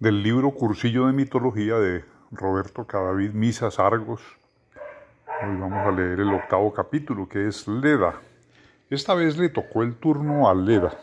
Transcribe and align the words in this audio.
del 0.00 0.22
libro 0.22 0.52
Cursillo 0.52 1.08
de 1.08 1.12
Mitología 1.12 1.74
de 1.78 2.06
Roberto 2.30 2.86
Cadavid 2.86 3.32
Misas 3.32 3.78
Argos. 3.78 4.22
Hoy 5.42 5.60
vamos 5.60 5.86
a 5.86 5.90
leer 5.90 6.20
el 6.20 6.32
octavo 6.32 6.72
capítulo 6.72 7.28
que 7.28 7.46
es 7.46 7.68
Leda. 7.68 8.14
Esta 8.88 9.12
vez 9.14 9.36
le 9.36 9.50
tocó 9.50 9.82
el 9.82 9.96
turno 9.96 10.48
a 10.48 10.54
Leda. 10.54 10.98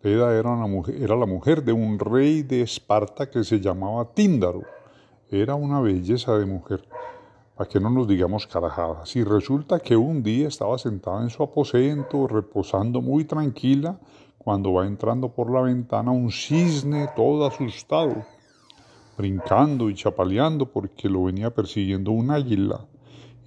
Leda 0.00 0.34
era, 0.34 0.56
la 0.56 1.26
mujer 1.26 1.62
de 1.62 1.72
un 1.72 1.98
rey 1.98 2.42
de 2.42 2.62
Esparta 2.62 3.28
que 3.28 3.44
se 3.44 3.60
llamaba 3.60 4.14
Tíndaro. 4.14 4.62
Era 5.30 5.54
una 5.54 5.82
belleza 5.82 6.38
de 6.38 6.46
mujer, 6.46 6.88
para 7.54 7.68
que 7.68 7.80
no 7.80 7.90
nos 7.90 8.08
digamos 8.08 8.46
carajadas. 8.46 9.14
Y 9.14 9.24
resulta 9.24 9.78
que 9.78 9.94
un 9.94 10.22
día 10.22 10.48
estaba 10.48 10.78
sentada 10.78 11.20
en 11.20 11.28
su 11.28 11.42
aposento, 11.42 12.26
reposando 12.26 13.02
muy 13.02 13.26
tranquila, 13.26 13.98
cuando 14.46 14.72
va 14.72 14.86
entrando 14.86 15.28
por 15.30 15.50
la 15.50 15.60
ventana 15.60 16.12
un 16.12 16.30
cisne 16.30 17.08
todo 17.16 17.44
asustado, 17.48 18.24
brincando 19.18 19.90
y 19.90 19.94
chapaleando 19.96 20.66
porque 20.70 21.08
lo 21.08 21.24
venía 21.24 21.50
persiguiendo 21.50 22.12
un 22.12 22.30
águila. 22.30 22.86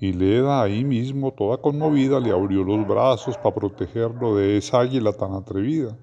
Y 0.02 0.12
Leda 0.12 0.62
ahí 0.62 0.84
mismo, 0.84 1.32
toda 1.32 1.56
conmovida, 1.56 2.20
le 2.20 2.32
abrió 2.32 2.66
los 2.66 2.86
brazos 2.86 3.38
para 3.38 3.56
protegerlo 3.56 4.36
de 4.36 4.58
esa 4.58 4.82
águila 4.82 5.14
tan 5.14 5.36
atrevida. 5.36 5.96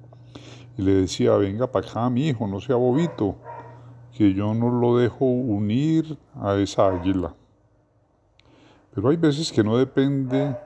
Y 0.78 0.82
le 0.82 0.92
decía, 0.92 1.36
venga 1.36 1.70
para 1.70 1.86
acá, 1.86 2.08
mi 2.08 2.28
hijo, 2.28 2.46
no 2.46 2.58
sea 2.62 2.76
bobito, 2.76 3.36
que 4.16 4.32
yo 4.32 4.54
no 4.54 4.70
lo 4.70 4.96
dejo 4.96 5.26
unir 5.26 6.16
a 6.40 6.54
esa 6.54 6.88
águila. 6.88 7.34
Pero 8.94 9.10
hay 9.10 9.18
veces 9.18 9.52
que 9.52 9.62
no 9.62 9.76
depende 9.76 10.56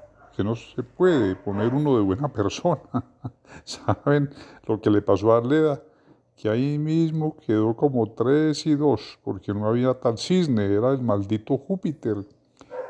no 0.45 0.55
se 0.55 0.83
puede 0.83 1.37
poner 1.37 1.75
uno 1.75 1.97
de 1.97 2.03
buena 2.03 2.29
persona. 2.33 2.83
¿Saben 3.65 4.31
lo 4.67 4.81
que 4.81 4.91
le 4.91 5.03
pasó 5.03 5.33
a 5.33 5.39
Arleda? 5.39 5.83
Que 6.37 6.49
ahí 6.49 6.79
mismo 6.79 7.37
quedó 7.37 7.77
como 7.77 8.13
tres 8.13 8.67
y 8.67 8.75
dos, 8.75 9.19
porque 9.23 9.53
no 9.53 9.67
había 9.67 9.95
tal 9.95 10.17
cisne, 10.17 10.65
era 10.65 10.93
el 10.93 11.03
maldito 11.03 11.59
Júpiter, 11.59 12.17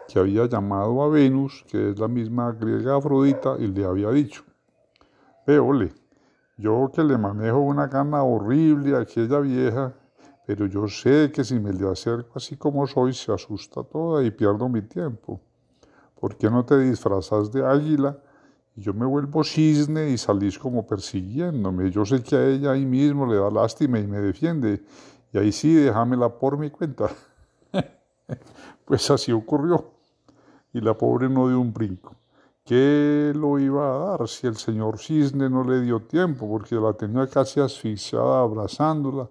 que 0.07 0.19
había 0.19 0.47
llamado 0.47 1.03
a 1.03 1.09
Venus, 1.09 1.65
que 1.69 1.91
es 1.91 1.99
la 1.99 2.07
misma 2.07 2.53
griega 2.53 2.97
Afrodita, 2.97 3.57
y 3.59 3.67
le 3.67 3.85
había 3.85 4.11
dicho, 4.11 4.45
veole, 5.47 5.93
yo 6.57 6.91
que 6.95 7.03
le 7.03 7.17
manejo 7.17 7.59
una 7.59 7.87
gana 7.87 8.23
horrible 8.23 8.95
a 8.95 9.01
aquella 9.01 9.41
vieja, 9.41 9.95
pero 10.47 10.67
yo 10.67 10.87
sé 10.89 11.33
que 11.33 11.43
si 11.43 11.59
me 11.59 11.73
le 11.73 11.89
acerco 11.89 12.33
así 12.35 12.57
como 12.57 12.87
soy, 12.87 13.15
se 13.15 13.33
asusta 13.33 13.83
toda 13.83 14.23
y 14.23 14.31
pierdo 14.31 14.69
mi 14.69 14.83
tiempo. 14.83 15.41
¿Por 16.21 16.37
qué 16.37 16.51
no 16.51 16.65
te 16.65 16.79
disfrazas 16.79 17.51
de 17.51 17.65
águila? 17.65 18.19
Y 18.77 18.83
yo 18.83 18.93
me 18.93 19.07
vuelvo 19.07 19.43
cisne 19.43 20.11
y 20.11 20.19
salís 20.19 20.59
como 20.59 20.87
persiguiéndome. 20.87 21.91
Yo 21.91 22.05
sé 22.05 22.23
que 22.23 22.37
a 22.37 22.47
ella 22.47 22.73
ahí 22.73 22.85
mismo 22.85 23.27
le 23.27 23.37
da 23.37 23.51
lástima 23.51 23.99
y 23.99 24.07
me 24.07 24.21
defiende. 24.21 24.85
Y 25.33 25.39
ahí 25.39 25.51
sí, 25.51 25.73
déjamela 25.73 26.29
por 26.29 26.59
mi 26.59 26.71
cuenta. 26.71 27.09
pues 28.85 29.11
así 29.11 29.33
ocurrió. 29.33 29.93
Y 30.75 30.81
la 30.83 30.97
pobre 30.97 31.31
no 31.31 31.49
dio 31.49 31.59
un 31.59 31.73
brinco. 31.73 32.15
¿Qué 32.65 33.33
lo 33.35 33.59
iba 33.59 33.87
a 33.87 34.11
dar 34.11 34.29
si 34.29 34.47
el 34.47 34.57
señor 34.57 34.99
cisne 34.99 35.49
no 35.49 35.65
le 35.65 35.81
dio 35.81 36.03
tiempo? 36.03 36.47
Porque 36.47 36.75
la 36.75 36.93
tenía 36.93 37.27
casi 37.27 37.61
asfixiada 37.61 38.43
abrazándola 38.43 39.29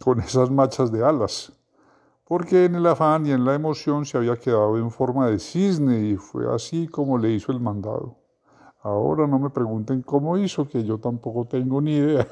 con 0.00 0.20
esas 0.20 0.50
machas 0.50 0.92
de 0.92 1.02
alas 1.04 1.52
porque 2.28 2.66
en 2.66 2.74
el 2.74 2.86
afán 2.86 3.24
y 3.24 3.30
en 3.30 3.42
la 3.46 3.54
emoción 3.54 4.04
se 4.04 4.18
había 4.18 4.36
quedado 4.36 4.76
en 4.76 4.90
forma 4.90 5.30
de 5.30 5.38
cisne 5.38 6.10
y 6.10 6.16
fue 6.16 6.54
así 6.54 6.86
como 6.86 7.16
le 7.16 7.30
hizo 7.30 7.52
el 7.52 7.58
mandado. 7.58 8.18
Ahora 8.82 9.26
no 9.26 9.38
me 9.38 9.48
pregunten 9.48 10.02
cómo 10.02 10.36
hizo, 10.36 10.68
que 10.68 10.84
yo 10.84 10.98
tampoco 10.98 11.46
tengo 11.46 11.80
ni 11.80 11.96
idea. 11.96 12.28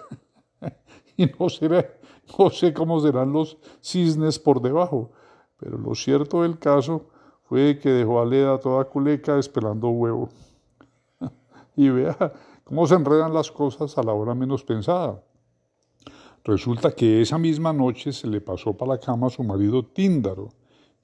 y 1.16 1.24
no, 1.24 1.48
sé 1.48 2.74
cómo 2.74 3.00
serán 3.00 3.32
los 3.32 3.56
cisnes 3.80 4.38
por 4.38 4.60
debajo, 4.60 5.12
pero 5.56 5.78
lo 5.78 5.94
cierto 5.94 6.42
del 6.42 6.58
caso 6.58 7.06
fue 7.44 7.78
que 7.78 7.88
dejó 7.88 8.20
a 8.20 8.26
Leda 8.26 8.60
toda 8.60 8.84
culeca 8.84 9.38
esperando 9.38 9.88
huevo. 9.88 10.28
y 11.74 11.88
vea 11.88 12.34
cómo 12.64 12.86
se 12.86 12.96
enredan 12.96 13.32
las 13.32 13.50
cosas 13.50 13.96
a 13.96 14.02
la 14.02 14.12
hora 14.12 14.34
menos 14.34 14.62
pensada. 14.62 15.22
Resulta 16.46 16.92
que 16.92 17.22
esa 17.22 17.38
misma 17.38 17.72
noche 17.72 18.12
se 18.12 18.28
le 18.28 18.40
pasó 18.40 18.72
para 18.72 18.92
la 18.92 19.00
cama 19.00 19.26
a 19.26 19.30
su 19.30 19.42
marido 19.42 19.84
Tíndaro, 19.84 20.50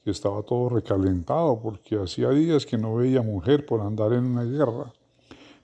que 0.04 0.12
estaba 0.12 0.40
todo 0.44 0.68
recalentado 0.68 1.60
porque 1.60 1.96
hacía 1.96 2.30
días 2.30 2.64
que 2.64 2.78
no 2.78 2.94
veía 2.94 3.22
mujer 3.22 3.66
por 3.66 3.80
andar 3.80 4.12
en 4.12 4.24
una 4.24 4.44
guerra. 4.44 4.92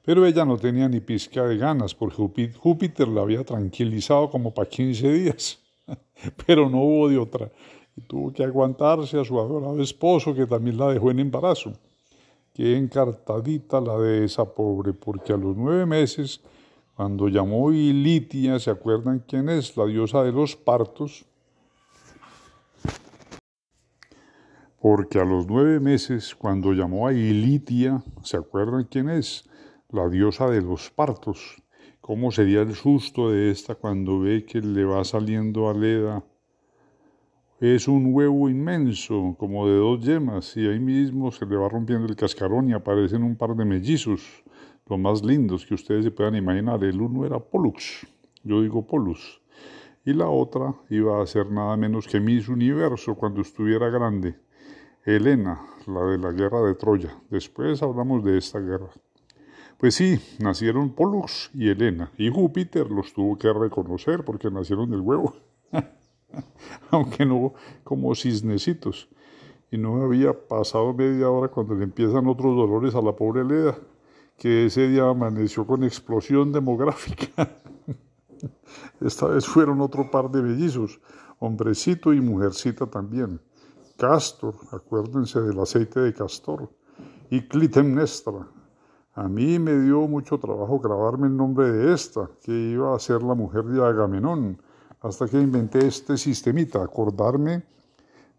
Pero 0.05 0.27
ella 0.27 0.45
no 0.45 0.57
tenía 0.57 0.89
ni 0.89 0.99
pizca 0.99 1.45
de 1.45 1.57
ganas, 1.59 1.95
porque 1.95 2.53
Júpiter 2.53 3.07
la 3.07 3.21
había 3.21 3.45
tranquilizado 3.45 4.29
como 4.31 4.53
para 4.53 4.69
15 4.69 5.13
días. 5.13 5.61
Pero 6.45 6.69
no 6.69 6.79
hubo 6.79 7.09
de 7.09 7.19
otra, 7.19 7.49
y 7.97 8.01
tuvo 8.01 8.33
que 8.33 8.43
aguantarse 8.43 9.21
a 9.21 9.25
su 9.25 9.39
adorado 9.39 9.81
esposo, 9.81 10.35
que 10.35 10.47
también 10.47 10.77
la 10.77 10.89
dejó 10.89 11.13
en 11.13 11.21
embarazo. 11.21 11.73
Qué 12.53 12.77
encartadita 12.77 13.81
la 13.81 13.97
de 13.97 14.25
esa 14.25 14.45
pobre, 14.45 14.93
porque 14.93 15.33
a 15.33 15.37
los 15.37 15.57
nueve 15.57 15.87
meses 15.87 16.41
cuando 16.99 17.29
llamó 17.29 17.71
Ilitia, 17.71 18.59
¿se 18.59 18.73
acuerdan 18.73 19.23
quién 19.25 19.49
es? 19.49 19.77
La 19.77 19.87
diosa 19.87 20.25
de 20.25 20.33
los 20.33 20.57
partos. 20.57 21.25
Porque 24.83 25.21
a 25.21 25.25
los 25.25 25.47
nueve 25.47 25.79
meses, 25.79 26.35
cuando 26.35 26.73
llamó 26.73 27.07
a 27.07 27.13
Ilitia, 27.13 28.03
¿se 28.25 28.37
acuerdan 28.37 28.89
quién 28.91 29.11
es? 29.11 29.49
La 29.91 30.09
diosa 30.09 30.51
de 30.51 30.61
los 30.61 30.91
partos. 30.91 31.63
¿Cómo 32.01 32.33
sería 32.33 32.63
el 32.63 32.75
susto 32.75 33.31
de 33.31 33.53
esta 33.53 33.77
cuando 33.77 34.19
ve 34.19 34.45
que 34.45 34.61
le 34.61 34.85
va 34.85 35.05
saliendo 35.05 35.71
a 35.71 35.75
Leda? 35.75 36.25
Es 37.61 37.87
un 37.87 38.13
huevo 38.13 38.51
inmenso, 38.51 39.37
como 39.39 39.69
de 39.69 39.77
dos 39.77 40.01
yemas, 40.01 40.57
y 40.57 40.67
ahí 40.67 40.81
mismo 40.81 41.31
se 41.31 41.47
le 41.47 41.55
va 41.55 41.69
rompiendo 41.69 42.09
el 42.09 42.17
cascarón 42.17 42.69
y 42.69 42.73
aparecen 42.73 43.23
un 43.23 43.37
par 43.37 43.55
de 43.55 43.65
mellizos 43.65 44.43
los 44.89 44.99
más 44.99 45.23
lindos 45.23 45.67
que 45.67 45.75
ustedes 45.75 46.05
se 46.05 46.11
puedan 46.11 46.35
imaginar. 46.35 46.83
El 46.83 47.01
uno 47.01 47.27
era 47.27 47.39
Pollux, 47.39 48.07
yo 48.43 48.63
digo 48.63 48.87
Polus, 48.87 49.41
y 50.05 50.13
la 50.13 50.29
otra 50.29 50.75
iba 50.89 51.23
a 51.23 51.27
ser 51.27 51.51
nada 51.51 51.77
menos 51.77 52.07
que 52.07 52.21
Miss 52.21 52.49
Universo 52.49 53.15
cuando 53.15 53.43
estuviera 53.43 53.91
grande. 53.91 54.37
Helena, 55.05 55.61
la 55.87 56.03
de 56.05 56.19
la 56.19 56.33
guerra 56.33 56.61
de 56.63 56.75
Troya. 56.75 57.17
Después 57.31 57.83
hablamos 57.83 58.23
de 58.25 58.37
esta 58.37 58.59
guerra. 58.59 58.91
Pues 59.79 59.95
sí, 59.95 60.19
nacieron 60.39 60.91
Pollux 60.91 61.51
y 61.55 61.69
Helena, 61.69 62.11
y 62.19 62.31
Júpiter 62.31 62.91
los 62.91 63.13
tuvo 63.13 63.39
que 63.39 63.53
reconocer 63.53 64.25
porque 64.25 64.51
nacieron 64.51 64.91
del 64.91 65.01
huevo, 65.01 65.37
aunque 66.91 67.25
no 67.25 67.55
como 67.85 68.15
cisnecitos. 68.15 69.09
Y 69.71 69.77
no 69.77 70.03
había 70.03 70.33
pasado 70.33 70.95
media 70.95 71.29
hora 71.29 71.49
cuando 71.49 71.75
le 71.75 71.85
empiezan 71.85 72.27
otros 72.27 72.57
dolores 72.57 72.95
a 72.95 73.03
la 73.03 73.15
pobre 73.15 73.45
Leda 73.45 73.79
que 74.39 74.67
ese 74.67 74.89
día 74.89 75.09
amaneció 75.09 75.67
con 75.67 75.83
explosión 75.85 76.53
demográfica. 76.53 77.49
Esta 79.01 79.27
vez 79.27 79.47
fueron 79.47 79.81
otro 79.81 80.11
par 80.11 80.31
de 80.31 80.41
bellizos, 80.41 81.01
hombrecito 81.41 82.15
y 82.15 82.21
mujercita 82.21 82.87
también. 82.87 83.41
Castor, 83.97 84.55
acuérdense 84.71 85.41
del 85.41 85.59
aceite 85.59 86.01
de 86.01 86.15
castor, 86.15 86.71
y 87.31 87.49
Clitemnestra. 87.49 88.47
A 89.15 89.29
mí 89.29 89.59
me 89.59 89.77
dio 89.81 90.07
mucho 90.07 90.39
trabajo 90.39 90.79
grabarme 90.79 91.27
el 91.27 91.37
nombre 91.37 91.73
de 91.73 91.93
esta, 91.93 92.31
que 92.41 92.53
iba 92.53 92.95
a 92.95 92.99
ser 93.01 93.23
la 93.25 93.35
mujer 93.35 93.65
de 93.65 93.85
Agamenón, 93.85 94.63
hasta 95.01 95.27
que 95.27 95.41
inventé 95.41 95.85
este 95.85 96.17
sistemita, 96.17 96.83
acordarme 96.83 97.65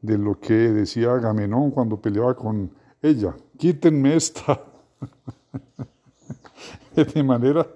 de 0.01 0.17
lo 0.17 0.39
que 0.39 0.53
decía 0.53 1.11
Agamenón 1.11 1.71
cuando 1.71 1.99
peleaba 1.99 2.33
con 2.35 2.71
ella. 3.01 3.35
Quítenme 3.57 4.15
esta. 4.15 4.63
De 6.95 7.23
manera 7.23 7.67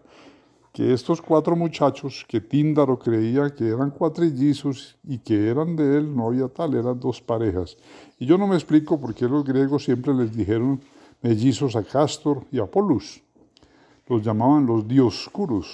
que 0.73 0.91
estos 0.91 1.21
cuatro 1.21 1.55
muchachos 1.55 2.25
que 2.27 2.41
Tíndaro 2.41 2.97
creía 2.97 3.51
que 3.51 3.67
eran 3.67 3.91
cuatrillizos 3.91 4.97
y 5.03 5.19
que 5.19 5.47
eran 5.47 5.75
de 5.75 5.99
él, 5.99 6.15
no 6.15 6.27
había 6.27 6.47
tal, 6.47 6.73
eran 6.73 6.99
dos 6.99 7.21
parejas. 7.21 7.77
Y 8.17 8.25
yo 8.25 8.39
no 8.39 8.47
me 8.47 8.55
explico 8.55 8.99
por 8.99 9.13
qué 9.13 9.29
los 9.29 9.43
griegos 9.43 9.83
siempre 9.83 10.15
les 10.15 10.35
dijeron 10.35 10.81
mellizos 11.21 11.75
a 11.75 11.83
Castor 11.83 12.43
y 12.51 12.59
a 12.59 12.65
Polus. 12.65 13.21
Los 14.07 14.23
llamaban 14.23 14.65
los 14.65 14.87
dioscuros, 14.87 15.67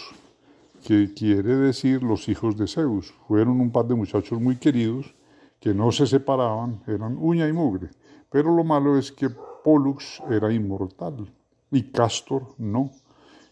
que 0.83 1.13
quiere 1.13 1.55
decir 1.55 2.03
los 2.03 2.27
hijos 2.27 2.57
de 2.57 2.67
Zeus. 2.67 3.13
Fueron 3.25 3.61
un 3.61 3.71
par 3.71 3.87
de 3.87 3.95
muchachos 3.95 4.39
muy 4.41 4.57
queridos 4.57 5.15
que 5.61 5.73
no 5.73 5.93
se 5.93 6.07
separaban, 6.07 6.81
eran 6.87 7.17
uña 7.17 7.47
y 7.47 7.53
mugre. 7.53 7.89
Pero 8.29 8.53
lo 8.53 8.65
malo 8.65 8.97
es 8.97 9.13
que 9.13 9.29
Pollux 9.29 10.21
era 10.29 10.51
inmortal 10.51 11.29
y 11.71 11.83
Castor 11.91 12.43
no. 12.57 12.91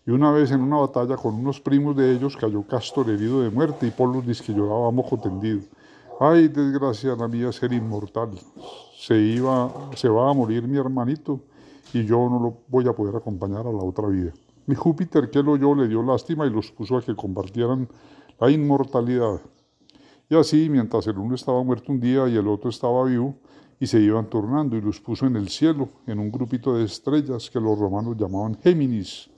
Y 0.05 0.11
una 0.11 0.31
vez 0.31 0.51
en 0.51 0.61
una 0.61 0.77
batalla 0.77 1.17
con 1.17 1.35
unos 1.35 1.59
primos 1.59 1.95
de 1.95 2.13
ellos 2.13 2.37
cayó 2.37 2.65
Castor 2.65 3.09
herido 3.09 3.41
de 3.41 3.49
muerte 3.49 3.87
y 3.87 3.91
Polus 3.91 4.25
dice 4.25 4.43
que 4.43 4.53
lloraba 4.53 4.89
mojo 4.91 5.17
tendido. 5.17 5.61
Ay, 6.19 6.47
desgracia 6.47 7.15
la 7.15 7.27
mía 7.27 7.51
ser 7.51 7.73
inmortal. 7.73 8.31
Se, 8.97 9.17
iba, 9.17 9.71
se 9.95 10.09
va 10.09 10.29
a 10.29 10.33
morir 10.33 10.67
mi 10.67 10.77
hermanito 10.77 11.41
y 11.93 12.05
yo 12.05 12.29
no 12.29 12.39
lo 12.39 12.57
voy 12.67 12.87
a 12.87 12.93
poder 12.93 13.15
acompañar 13.15 13.67
a 13.67 13.71
la 13.71 13.83
otra 13.83 14.07
vida. 14.07 14.31
Mi 14.65 14.75
Júpiter, 14.75 15.29
que 15.29 15.43
lo 15.43 15.53
oyó, 15.53 15.75
le 15.75 15.87
dio 15.87 16.01
lástima 16.01 16.45
y 16.45 16.49
los 16.49 16.71
puso 16.71 16.97
a 16.97 17.01
que 17.01 17.15
compartieran 17.15 17.87
la 18.39 18.49
inmortalidad. 18.49 19.39
Y 20.29 20.35
así, 20.35 20.69
mientras 20.69 21.07
el 21.07 21.17
uno 21.17 21.35
estaba 21.35 21.63
muerto 21.63 21.91
un 21.91 21.99
día 21.99 22.27
y 22.27 22.35
el 22.35 22.47
otro 22.47 22.69
estaba 22.69 23.05
vivo, 23.05 23.35
y 23.79 23.87
se 23.87 23.99
iban 23.99 24.29
turnando 24.29 24.75
y 24.75 24.81
los 24.81 24.99
puso 24.99 25.25
en 25.27 25.35
el 25.35 25.49
cielo, 25.49 25.89
en 26.07 26.19
un 26.19 26.31
grupito 26.31 26.75
de 26.75 26.85
estrellas 26.85 27.49
que 27.49 27.59
los 27.59 27.77
romanos 27.77 28.17
llamaban 28.17 28.57
Géminis, 28.59 29.29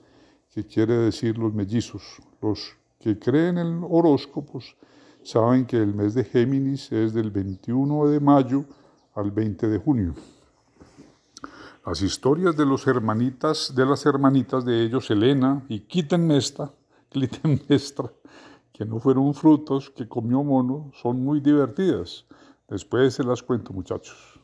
que 0.50 0.64
quiere 0.66 0.94
decir 0.94 1.36
los 1.38 1.52
mellizos. 1.52 2.02
Los 2.40 2.76
que 2.98 3.18
creen 3.18 3.58
en 3.58 3.84
horóscopos 3.88 4.76
saben 5.22 5.66
que 5.66 5.76
el 5.76 5.94
mes 5.94 6.14
de 6.14 6.24
Géminis 6.24 6.90
es 6.92 7.12
del 7.12 7.30
21 7.30 8.06
de 8.08 8.20
mayo 8.20 8.64
al 9.14 9.30
20 9.30 9.68
de 9.68 9.78
junio. 9.78 10.14
Las 11.84 12.02
historias 12.02 12.56
de 12.56 12.66
los 12.66 12.86
hermanitas, 12.86 13.74
de 13.74 13.86
las 13.86 14.04
hermanitas 14.06 14.64
de 14.64 14.82
ellos, 14.82 15.10
Elena 15.10 15.64
y 15.68 15.80
Clitemnestra, 15.80 16.70
Clitemnestra, 17.08 18.12
que 18.72 18.84
no 18.84 19.00
fueron 19.00 19.34
frutos 19.34 19.90
que 19.90 20.08
comió 20.08 20.42
mono, 20.44 20.90
son 20.94 21.22
muy 21.22 21.40
divertidas. 21.40 22.26
Después 22.70 23.14
se 23.14 23.24
las 23.24 23.42
cuento, 23.42 23.72
muchachos. 23.72 24.40